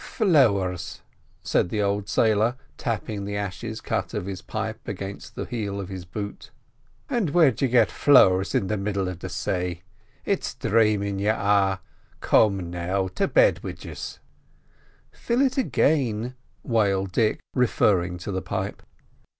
[0.03, 1.01] "Flowers!"
[1.43, 5.89] said the old sailor, tapping the ashes out of his pipe against the heel of
[5.89, 6.49] his boot.
[7.07, 9.83] "And where'd you get flowers in middle of the say?
[10.25, 11.81] It's dhramin' you are.
[12.19, 14.17] Come now—to bed wid yiz!"
[15.11, 16.33] "Fill it again,"
[16.63, 18.81] wailed Dick, referring to the pipe.